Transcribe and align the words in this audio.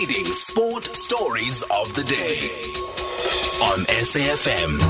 Leading 0.00 0.24
sport 0.24 0.84
stories 0.84 1.62
of 1.70 1.94
the 1.94 2.02
day 2.02 2.48
on 3.62 3.84
SAFM. 3.84 4.80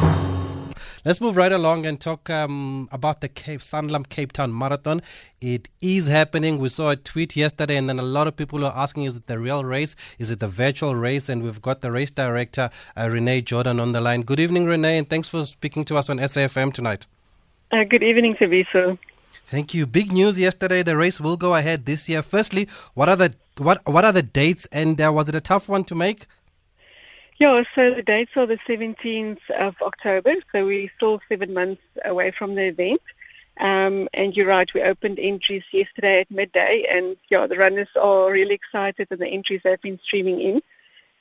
Let's 1.04 1.20
move 1.20 1.36
right 1.36 1.50
along 1.50 1.84
and 1.84 2.00
talk 2.00 2.30
um, 2.30 2.88
about 2.92 3.20
the 3.20 3.28
Cape 3.28 3.58
Sanlam 3.58 4.08
Cape 4.08 4.30
Town 4.30 4.56
Marathon. 4.56 5.02
It 5.40 5.68
is 5.80 6.06
happening. 6.06 6.58
We 6.58 6.68
saw 6.68 6.90
a 6.90 6.96
tweet 6.96 7.34
yesterday, 7.34 7.76
and 7.76 7.88
then 7.88 7.98
a 7.98 8.04
lot 8.04 8.28
of 8.28 8.36
people 8.36 8.64
are 8.64 8.72
asking, 8.76 9.02
"Is 9.02 9.16
it 9.16 9.26
the 9.26 9.40
real 9.40 9.64
race? 9.64 9.96
Is 10.20 10.30
it 10.30 10.38
the 10.38 10.46
virtual 10.46 10.94
race?" 10.94 11.28
And 11.28 11.42
we've 11.42 11.60
got 11.60 11.80
the 11.80 11.90
race 11.90 12.12
director 12.12 12.70
uh, 12.96 13.08
Renee 13.10 13.40
Jordan 13.40 13.80
on 13.80 13.90
the 13.90 14.00
line. 14.00 14.22
Good 14.22 14.38
evening, 14.38 14.66
Renee, 14.66 14.96
and 14.98 15.10
thanks 15.10 15.28
for 15.28 15.44
speaking 15.44 15.84
to 15.86 15.96
us 15.96 16.08
on 16.08 16.18
SAFM 16.18 16.72
tonight. 16.72 17.08
Uh, 17.72 17.82
good 17.82 18.04
evening, 18.04 18.36
Tabiso. 18.36 18.96
Thank 19.50 19.74
you. 19.74 19.84
Big 19.84 20.12
news 20.12 20.38
yesterday. 20.38 20.84
The 20.84 20.96
race 20.96 21.20
will 21.20 21.36
go 21.36 21.56
ahead 21.56 21.84
this 21.84 22.08
year. 22.08 22.22
Firstly, 22.22 22.68
what 22.94 23.08
are 23.08 23.16
the 23.16 23.34
what 23.58 23.80
what 23.84 24.04
are 24.04 24.12
the 24.12 24.22
dates? 24.22 24.66
And 24.70 25.00
uh, 25.00 25.10
was 25.12 25.28
it 25.28 25.34
a 25.34 25.40
tough 25.40 25.68
one 25.68 25.82
to 25.84 25.96
make? 25.96 26.28
Yeah, 27.40 27.64
so 27.74 27.92
the 27.92 28.02
dates 28.02 28.30
are 28.36 28.46
the 28.46 28.58
17th 28.68 29.40
of 29.58 29.74
October. 29.82 30.34
So 30.52 30.66
we're 30.66 30.88
still 30.94 31.20
seven 31.28 31.52
months 31.52 31.82
away 32.04 32.30
from 32.30 32.54
the 32.54 32.66
event. 32.66 33.00
Um, 33.58 34.08
and 34.14 34.36
you're 34.36 34.46
right, 34.46 34.72
we 34.72 34.82
opened 34.82 35.18
entries 35.18 35.64
yesterday 35.72 36.20
at 36.20 36.30
midday, 36.30 36.86
and 36.88 37.16
yeah, 37.28 37.46
the 37.46 37.58
runners 37.58 37.88
are 38.00 38.30
really 38.30 38.54
excited, 38.54 39.08
and 39.10 39.20
the 39.20 39.26
entries 39.26 39.62
have 39.64 39.82
been 39.82 39.98
streaming 40.04 40.40
in. 40.40 40.62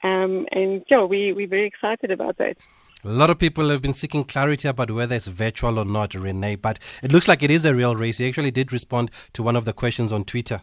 Um, 0.04 0.48
and 0.52 0.86
yeah, 0.88 1.04
we 1.04 1.34
we're 1.34 1.48
very 1.48 1.66
excited 1.66 2.12
about 2.12 2.38
that. 2.38 2.58
A 3.06 3.08
lot 3.08 3.30
of 3.30 3.40
people 3.40 3.70
have 3.70 3.82
been 3.82 3.94
seeking 3.94 4.26
clarity 4.26 4.68
about 4.68 4.92
whether 4.92 5.16
it's 5.16 5.28
virtual 5.28 5.80
or 5.80 5.86
not, 5.86 6.14
Renee, 6.14 6.58
but 6.58 6.80
it 7.02 7.14
looks 7.14 7.30
like 7.30 7.42
it 7.42 7.50
is 7.50 7.64
a 7.64 7.74
real 7.74 7.96
race. 7.96 8.20
You 8.20 8.28
actually 8.28 8.52
did 8.52 8.74
respond 8.74 9.10
to 9.32 9.42
one 9.42 9.56
of 9.56 9.64
the 9.64 9.72
questions 9.72 10.12
on 10.12 10.26
Twitter. 10.26 10.62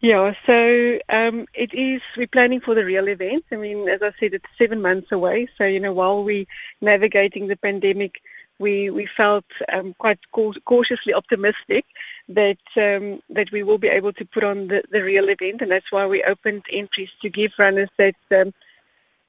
Yeah, 0.00 0.32
so 0.46 0.98
um, 1.10 1.46
it 1.52 1.74
is. 1.74 2.00
We're 2.16 2.28
planning 2.28 2.60
for 2.60 2.74
the 2.74 2.84
real 2.84 3.08
event. 3.08 3.44
I 3.52 3.56
mean, 3.56 3.90
as 3.90 4.00
I 4.00 4.12
said, 4.18 4.32
it's 4.32 4.46
seven 4.56 4.80
months 4.80 5.12
away. 5.12 5.48
So 5.58 5.64
you 5.64 5.80
know, 5.80 5.92
while 5.92 6.24
we're 6.24 6.46
navigating 6.80 7.48
the 7.48 7.56
pandemic, 7.56 8.22
we 8.58 8.88
we 8.88 9.06
felt 9.14 9.44
um, 9.70 9.94
quite 9.98 10.20
cautiously 10.32 11.12
optimistic 11.12 11.84
that 12.30 12.58
um, 12.76 13.20
that 13.28 13.52
we 13.52 13.62
will 13.62 13.78
be 13.78 13.88
able 13.88 14.14
to 14.14 14.24
put 14.24 14.44
on 14.44 14.68
the, 14.68 14.82
the 14.90 15.02
real 15.02 15.28
event, 15.28 15.60
and 15.60 15.70
that's 15.70 15.92
why 15.92 16.06
we 16.06 16.22
opened 16.22 16.62
entries 16.72 17.10
to 17.20 17.28
give 17.28 17.52
runners 17.58 17.90
that 17.98 18.16
um, 18.30 18.54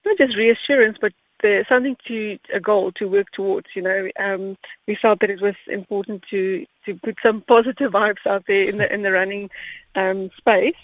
not 0.06 0.18
just 0.18 0.38
reassurance, 0.38 0.98
but 1.02 1.12
the, 1.42 1.66
something 1.68 1.98
to 2.08 2.38
a 2.54 2.60
goal 2.60 2.92
to 2.94 3.08
work 3.08 3.32
towards. 3.32 3.68
You 3.76 3.82
know, 3.82 4.10
um, 4.20 4.58
we 4.88 4.96
felt 4.96 5.20
that 5.22 5.30
it 5.30 5.42
was 5.42 5.56
important 5.68 6.24
to 6.30 6.66
to 6.86 6.96
put 6.96 7.18
some 7.22 7.42
positive 7.48 7.92
vibes 7.92 8.26
out 8.26 8.46
there 8.48 8.64
in 8.64 8.78
the 8.78 8.92
in 8.94 9.02
the 9.02 9.12
running 9.12 9.50
um, 9.96 10.30
space. 10.38 10.76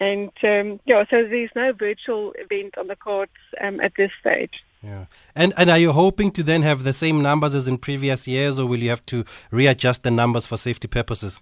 And 0.00 0.32
um, 0.42 0.80
yeah, 0.84 1.04
so 1.08 1.26
there's 1.26 1.50
no 1.54 1.72
virtual 1.72 2.32
event 2.36 2.76
on 2.76 2.88
the 2.88 2.96
cards 2.96 3.32
um, 3.60 3.80
at 3.80 3.94
this 3.96 4.10
stage. 4.20 4.62
Yeah, 4.82 5.06
and 5.34 5.54
and 5.56 5.70
are 5.70 5.78
you 5.78 5.92
hoping 5.92 6.30
to 6.32 6.42
then 6.42 6.62
have 6.62 6.84
the 6.84 6.92
same 6.92 7.22
numbers 7.22 7.54
as 7.54 7.68
in 7.68 7.78
previous 7.78 8.28
years, 8.28 8.58
or 8.58 8.66
will 8.66 8.80
you 8.80 8.90
have 8.90 9.06
to 9.06 9.24
readjust 9.50 10.02
the 10.02 10.10
numbers 10.10 10.46
for 10.46 10.56
safety 10.56 10.88
purposes? 10.88 11.40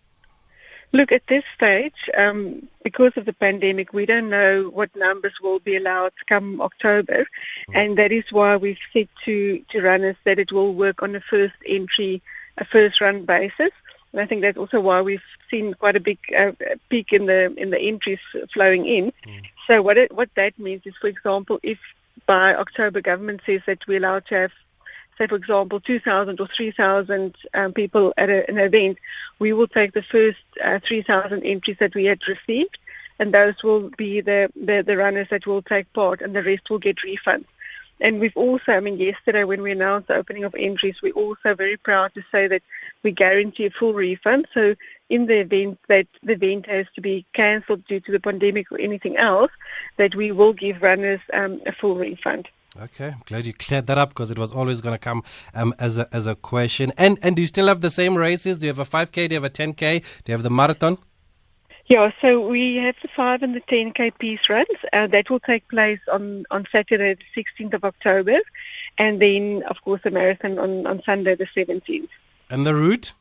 Look, 0.93 1.11
at 1.11 1.27
this 1.27 1.45
stage, 1.55 2.11
um, 2.17 2.69
because 2.85 3.13
of 3.17 3.25
the 3.25 3.33
pandemic, 3.33 3.95
we 3.95 4.05
don't 4.05 4.29
know 4.29 4.69
what 4.69 4.95
numbers 4.95 5.33
will 5.43 5.59
be 5.59 5.77
allowed 5.77 6.13
come 6.27 6.61
October, 6.61 7.27
mm. 7.69 7.75
and 7.75 7.97
that 7.97 8.13
is 8.13 8.25
why 8.31 8.57
we've 8.57 8.79
said 8.93 9.09
to, 9.25 9.65
to 9.71 9.81
runners 9.81 10.17
that 10.25 10.39
it 10.39 10.53
will 10.53 10.75
work 10.75 11.03
on 11.03 11.17
a 11.17 11.21
first 11.21 11.55
entry, 11.67 12.21
a 12.59 12.65
first 12.65 13.01
run 13.01 13.25
basis. 13.25 13.71
And 14.13 14.21
I 14.21 14.27
think 14.27 14.43
that's 14.43 14.59
also 14.59 14.81
why 14.81 15.01
we've 15.01 15.23
seen 15.51 15.73
quite 15.75 15.97
a 15.97 16.01
big 16.01 16.19
uh, 16.37 16.53
peak 16.91 17.13
in 17.13 17.25
the 17.27 17.55
in 17.57 17.71
the 17.71 17.81
entries 17.81 18.19
flowing 18.53 18.85
in. 18.85 19.13
Mm. 19.27 19.43
So 19.67 19.81
what 19.81 19.97
it, 19.97 20.15
what 20.15 20.29
that 20.35 20.59
means 20.59 20.83
is, 20.85 20.95
for 21.01 21.07
example, 21.07 21.59
if 21.63 21.79
by 22.27 22.55
October 22.55 23.01
government 23.01 23.41
says 23.47 23.63
that 23.67 23.87
we're 23.87 23.99
allowed 23.99 24.27
to 24.27 24.35
have 24.35 24.53
say, 25.19 25.27
for 25.27 25.37
example, 25.37 25.81
2,000 25.81 26.41
or 26.41 26.49
3,000 26.57 27.37
um, 27.55 27.73
people 27.73 28.13
at 28.17 28.31
a, 28.31 28.49
an 28.49 28.59
event, 28.59 28.99
we 29.39 29.53
will 29.53 29.69
take 29.69 29.93
the 29.93 30.03
first 30.03 30.39
uh, 30.65 30.79
3,000 30.87 31.43
entries 31.45 31.77
that 31.81 31.95
we 31.95 32.05
had 32.05 32.21
received, 32.27 32.79
and 33.19 33.33
those 33.33 33.63
will 33.63 33.91
be 33.91 34.21
the, 34.21 34.51
the, 34.57 34.83
the 34.83 34.97
runners 34.97 35.29
that 35.31 35.47
will 35.47 35.63
take 35.63 35.93
part, 35.93 36.21
and 36.21 36.35
the 36.35 36.43
rest 36.43 36.71
will 36.71 36.79
get 36.79 36.97
refunds. 36.99 37.47
And 38.01 38.19
we've 38.19 38.37
also, 38.37 38.73
I 38.73 38.81
mean, 38.81 38.99
yesterday 38.99 39.45
when 39.45 39.63
we 39.63 39.71
announced 39.71 40.09
the 40.09 40.17
opening 40.17 40.43
of 40.43 40.57
entries, 40.59 40.97
we're 41.01 41.13
also 41.13 41.55
very 41.55 41.77
proud 41.77 42.13
to 42.15 42.25
say 42.33 42.49
that 42.49 42.63
we 43.05 43.13
guarantee 43.13 43.67
a 43.67 43.71
full 43.71 43.95
refund. 43.95 44.49
So 44.53 44.75
in 45.09 45.27
the 45.27 45.39
event 45.39 45.79
that 45.89 46.09
the 46.23 46.33
event 46.33 46.67
has 46.67 46.87
to 46.97 47.01
be 47.01 47.25
cancelled 47.33 47.87
due 47.87 48.01
to 48.01 48.11
the 48.11 48.19
pandemic 48.19 48.73
or 48.73 48.81
anything 48.81 49.17
else, 49.19 49.53
that 49.99 50.17
we 50.17 50.33
will 50.33 50.53
give 50.53 50.83
runners 50.83 51.21
um, 51.33 51.61
a 51.65 51.73
full 51.73 51.95
refund. 51.95 52.49
Okay, 52.81 53.09
I'm 53.09 53.23
glad 53.27 53.45
you 53.45 53.53
cleared 53.53 53.87
that 53.89 53.99
up 53.99 54.09
because 54.11 54.31
it 54.31 54.39
was 54.39 54.51
always 54.51 54.81
going 54.81 54.95
to 54.95 54.99
come 54.99 55.23
um, 55.55 55.75
as 55.79 55.99
a 55.99 56.09
as 56.15 56.27
a 56.27 56.35
question. 56.35 56.91
And 56.97 57.19
and 57.21 57.37
do 57.37 57.43
you 57.43 57.49
still 57.49 57.67
have 57.67 57.83
the 57.83 57.91
same 57.91 58.17
races? 58.17 58.59
Do 58.59 58.67
you 58.67 58.73
have 58.73 58.79
a 58.79 58.87
5k? 58.87 59.29
Do 59.29 59.35
you 59.35 59.43
have 59.43 59.45
a 59.45 59.51
10k? 59.51 60.03
Do 60.25 60.33
you 60.33 60.33
have 60.33 60.43
the 60.43 60.49
marathon? 60.51 60.97
Yeah, 61.87 62.13
so 62.23 62.41
we 62.49 62.77
have 62.77 62.95
the 63.03 63.09
5 63.15 63.43
and 63.43 63.55
the 63.55 63.61
10k 63.61 64.17
peace 64.19 64.49
runs. 64.49 64.69
Uh, 64.93 65.07
that 65.09 65.29
will 65.29 65.41
take 65.41 65.69
place 65.69 66.01
on, 66.11 66.45
on 66.51 66.67
Saturday, 66.73 67.15
the 67.15 67.43
16th 67.43 67.75
of 67.75 67.85
October, 67.85 68.39
and 68.97 69.21
then, 69.21 69.65
of 69.65 69.77
course, 69.83 70.01
the 70.03 70.13
marathon 70.13 70.59
on, 70.61 70.87
on 70.87 71.03
Sunday, 71.03 71.35
the 71.35 71.49
17th. 71.57 72.09
And 72.49 72.65
the 72.65 72.75
route? 72.75 73.13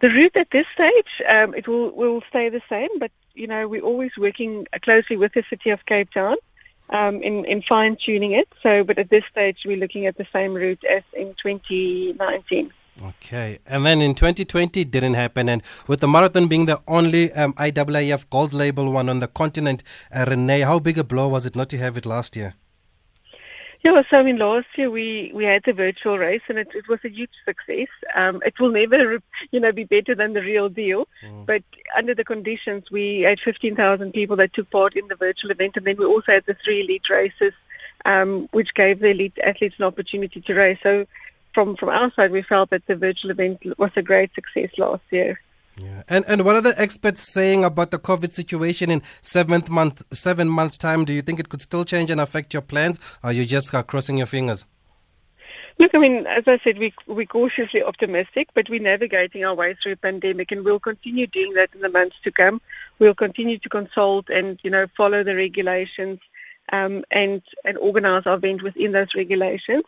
The 0.00 0.08
route 0.10 0.36
at 0.36 0.50
this 0.50 0.66
stage, 0.74 1.22
um, 1.28 1.54
it 1.54 1.68
will 1.68 1.90
will 1.92 2.22
stay 2.28 2.50
the 2.50 2.60
same, 2.68 2.90
but 2.98 3.12
you 3.34 3.46
know 3.46 3.66
we're 3.66 3.80
always 3.80 4.10
working 4.18 4.66
closely 4.82 5.16
with 5.16 5.32
the 5.32 5.44
city 5.48 5.70
of 5.70 5.86
Cape 5.86 6.10
Town 6.10 6.36
um, 6.90 7.22
in, 7.22 7.44
in 7.44 7.62
fine 7.62 7.96
tuning 7.96 8.32
it. 8.32 8.48
So, 8.62 8.84
but 8.84 8.98
at 8.98 9.10
this 9.10 9.24
stage, 9.30 9.58
we're 9.64 9.76
looking 9.76 10.06
at 10.06 10.16
the 10.16 10.26
same 10.32 10.54
route 10.54 10.84
as 10.84 11.02
in 11.12 11.34
2019. 11.42 12.72
Okay, 13.02 13.58
and 13.66 13.84
then 13.84 14.00
in 14.00 14.14
2020 14.14 14.82
didn't 14.84 15.14
happen, 15.14 15.50
and 15.50 15.62
with 15.86 16.00
the 16.00 16.08
marathon 16.08 16.48
being 16.48 16.64
the 16.64 16.80
only 16.88 17.30
um, 17.34 17.52
IAAF 17.54 18.30
gold 18.30 18.54
label 18.54 18.90
one 18.90 19.10
on 19.10 19.20
the 19.20 19.28
continent, 19.28 19.82
uh, 20.14 20.24
Renee, 20.26 20.60
how 20.60 20.78
big 20.78 20.96
a 20.96 21.04
blow 21.04 21.28
was 21.28 21.44
it 21.44 21.54
not 21.54 21.68
to 21.68 21.78
have 21.78 21.98
it 21.98 22.06
last 22.06 22.36
year? 22.36 22.54
Yeah, 23.86 24.02
so 24.10 24.18
I 24.18 24.24
mean, 24.24 24.38
last 24.38 24.66
year 24.74 24.90
we, 24.90 25.30
we 25.32 25.44
had 25.44 25.62
the 25.62 25.72
virtual 25.72 26.18
race 26.18 26.42
and 26.48 26.58
it, 26.58 26.66
it 26.74 26.88
was 26.88 26.98
a 27.04 27.08
huge 27.08 27.30
success. 27.44 27.86
Um, 28.16 28.42
it 28.44 28.58
will 28.58 28.72
never, 28.72 29.22
you 29.52 29.60
know, 29.60 29.70
be 29.70 29.84
better 29.84 30.12
than 30.12 30.32
the 30.32 30.42
real 30.42 30.68
deal. 30.68 31.06
Mm. 31.24 31.46
But 31.46 31.62
under 31.96 32.12
the 32.12 32.24
conditions, 32.24 32.90
we 32.90 33.20
had 33.20 33.38
15,000 33.38 34.10
people 34.10 34.34
that 34.38 34.52
took 34.54 34.68
part 34.72 34.96
in 34.96 35.06
the 35.06 35.14
virtual 35.14 35.52
event, 35.52 35.76
and 35.76 35.86
then 35.86 35.98
we 35.98 36.04
also 36.04 36.32
had 36.32 36.44
the 36.46 36.56
three 36.64 36.80
elite 36.80 37.08
races, 37.08 37.52
um, 38.04 38.48
which 38.50 38.74
gave 38.74 38.98
the 38.98 39.10
elite 39.10 39.38
athletes 39.44 39.76
an 39.78 39.84
opportunity 39.84 40.40
to 40.40 40.54
race. 40.54 40.78
So 40.82 41.06
from 41.54 41.76
from 41.76 41.90
our 41.90 42.12
side, 42.14 42.32
we 42.32 42.42
felt 42.42 42.70
that 42.70 42.86
the 42.88 42.96
virtual 42.96 43.30
event 43.30 43.62
was 43.78 43.92
a 43.94 44.02
great 44.02 44.34
success 44.34 44.70
last 44.78 45.04
year. 45.10 45.40
Yeah. 45.78 46.02
And 46.08 46.24
and 46.26 46.44
what 46.44 46.56
are 46.56 46.62
the 46.62 46.74
experts 46.80 47.20
saying 47.20 47.64
about 47.64 47.90
the 47.90 47.98
COVID 47.98 48.32
situation 48.32 48.90
in 48.90 49.02
seventh 49.20 49.68
month 49.68 50.02
seven 50.12 50.48
months 50.48 50.78
time? 50.78 51.04
Do 51.04 51.12
you 51.12 51.22
think 51.22 51.38
it 51.38 51.48
could 51.48 51.60
still 51.60 51.84
change 51.84 52.10
and 52.10 52.20
affect 52.20 52.54
your 52.54 52.62
plans, 52.62 52.98
or 53.22 53.30
are 53.30 53.32
you 53.32 53.44
just 53.44 53.74
uh, 53.74 53.82
crossing 53.82 54.16
your 54.18 54.26
fingers? 54.26 54.64
Look, 55.78 55.94
I 55.94 55.98
mean, 55.98 56.26
as 56.26 56.44
I 56.46 56.58
said, 56.64 56.78
we, 56.78 56.94
we're 57.06 57.26
cautiously 57.26 57.82
optimistic, 57.82 58.48
but 58.54 58.70
we're 58.70 58.80
navigating 58.80 59.44
our 59.44 59.54
way 59.54 59.74
through 59.74 59.92
a 59.92 59.96
pandemic, 59.96 60.50
and 60.50 60.64
we'll 60.64 60.80
continue 60.80 61.26
doing 61.26 61.52
that 61.52 61.68
in 61.74 61.82
the 61.82 61.90
months 61.90 62.16
to 62.24 62.32
come. 62.32 62.62
We'll 62.98 63.14
continue 63.14 63.58
to 63.58 63.68
consult 63.68 64.30
and, 64.30 64.58
you 64.62 64.70
know, 64.70 64.86
follow 64.96 65.22
the 65.22 65.36
regulations 65.36 66.20
um, 66.72 67.04
and 67.10 67.42
and 67.64 67.76
organise 67.78 68.26
our 68.26 68.36
event 68.36 68.62
within 68.62 68.92
those 68.92 69.14
regulations. 69.14 69.84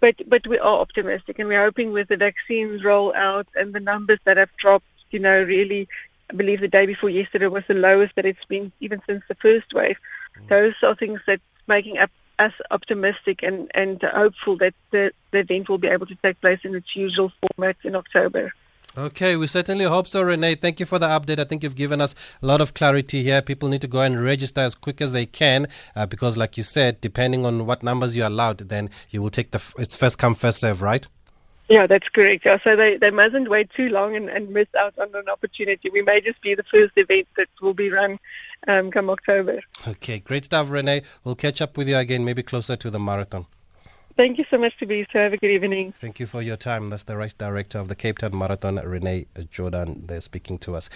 But 0.00 0.16
but 0.28 0.46
we 0.46 0.58
are 0.58 0.78
optimistic, 0.78 1.38
and 1.38 1.48
we're 1.48 1.64
hoping 1.64 1.92
with 1.92 2.08
the 2.08 2.18
vaccines 2.18 2.84
roll 2.84 3.14
out 3.14 3.46
and 3.54 3.72
the 3.72 3.80
numbers 3.80 4.18
that 4.24 4.36
have 4.36 4.50
dropped 4.58 4.84
you 5.10 5.18
know, 5.18 5.42
really, 5.42 5.88
I 6.30 6.34
believe 6.34 6.60
the 6.60 6.68
day 6.68 6.86
before 6.86 7.10
yesterday 7.10 7.46
was 7.46 7.64
the 7.68 7.74
lowest 7.74 8.14
that 8.16 8.26
it's 8.26 8.44
been 8.48 8.72
even 8.80 9.00
since 9.06 9.22
the 9.28 9.34
first 9.34 9.72
wave. 9.72 9.96
Mm. 10.38 10.48
Those 10.48 10.74
are 10.82 10.94
things 10.94 11.20
that 11.26 11.40
making 11.66 11.98
up 11.98 12.10
us 12.38 12.52
optimistic 12.70 13.42
and, 13.42 13.70
and 13.74 14.02
hopeful 14.02 14.56
that 14.56 14.74
the, 14.90 15.12
the 15.30 15.38
event 15.38 15.68
will 15.68 15.78
be 15.78 15.88
able 15.88 16.06
to 16.06 16.14
take 16.16 16.40
place 16.40 16.60
in 16.64 16.74
its 16.74 16.96
usual 16.96 17.30
format 17.40 17.76
in 17.84 17.94
October. 17.94 18.52
Okay, 18.98 19.36
we 19.36 19.46
certainly 19.46 19.84
hope 19.84 20.08
so, 20.08 20.20
Renee. 20.22 20.56
Thank 20.56 20.80
you 20.80 20.86
for 20.86 20.98
the 20.98 21.06
update. 21.06 21.38
I 21.38 21.44
think 21.44 21.62
you've 21.62 21.76
given 21.76 22.00
us 22.00 22.12
a 22.42 22.46
lot 22.46 22.60
of 22.60 22.74
clarity 22.74 23.22
here. 23.22 23.40
People 23.40 23.68
need 23.68 23.82
to 23.82 23.86
go 23.86 24.00
and 24.00 24.20
register 24.20 24.62
as 24.62 24.74
quick 24.74 25.00
as 25.00 25.12
they 25.12 25.26
can 25.26 25.68
uh, 25.94 26.06
because, 26.06 26.36
like 26.36 26.56
you 26.56 26.64
said, 26.64 27.00
depending 27.00 27.46
on 27.46 27.66
what 27.66 27.84
numbers 27.84 28.16
you're 28.16 28.26
allowed, 28.26 28.58
then 28.58 28.90
you 29.10 29.22
will 29.22 29.30
take 29.30 29.52
the 29.52 29.58
f- 29.58 29.74
it's 29.78 29.94
first 29.94 30.18
come 30.18 30.34
first 30.34 30.58
serve, 30.58 30.82
right? 30.82 31.06
Yeah, 31.70 31.86
that's 31.86 32.08
correct. 32.08 32.44
Yeah, 32.44 32.58
so 32.64 32.74
they, 32.74 32.96
they 32.96 33.12
mustn't 33.12 33.48
wait 33.48 33.70
too 33.70 33.90
long 33.90 34.16
and, 34.16 34.28
and 34.28 34.50
miss 34.50 34.66
out 34.76 34.92
on 34.98 35.14
an 35.14 35.28
opportunity. 35.28 35.88
We 35.88 36.02
may 36.02 36.20
just 36.20 36.42
be 36.42 36.56
the 36.56 36.64
first 36.64 36.92
event 36.96 37.28
that 37.36 37.46
will 37.62 37.74
be 37.74 37.90
run 37.90 38.18
um, 38.66 38.90
come 38.90 39.08
October. 39.08 39.60
Okay, 39.86 40.18
great 40.18 40.46
stuff, 40.46 40.68
Renee. 40.68 41.02
We'll 41.22 41.36
catch 41.36 41.62
up 41.62 41.78
with 41.78 41.88
you 41.88 41.96
again, 41.96 42.24
maybe 42.24 42.42
closer 42.42 42.74
to 42.74 42.90
the 42.90 42.98
marathon. 42.98 43.46
Thank 44.16 44.38
you 44.38 44.44
so 44.50 44.58
much 44.58 44.74
Tabiso. 44.80 45.12
Have 45.12 45.32
a 45.32 45.36
good 45.36 45.52
evening. 45.52 45.92
Thank 45.92 46.18
you 46.18 46.26
for 46.26 46.42
your 46.42 46.56
time. 46.56 46.88
That's 46.88 47.04
the 47.04 47.16
race 47.16 47.34
director 47.34 47.78
of 47.78 47.86
the 47.86 47.94
Cape 47.94 48.18
Town 48.18 48.36
Marathon, 48.36 48.74
Renee 48.74 49.26
Jordan. 49.50 50.02
They're 50.06 50.20
speaking 50.20 50.58
to 50.58 50.74
us. 50.74 50.90